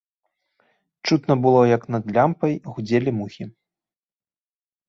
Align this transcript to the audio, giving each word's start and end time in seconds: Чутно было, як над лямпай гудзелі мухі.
Чутно 1.09 1.33
было, 1.43 1.59
як 1.77 1.83
над 1.97 2.03
лямпай 2.17 2.53
гудзелі 2.73 3.15
мухі. 3.19 3.43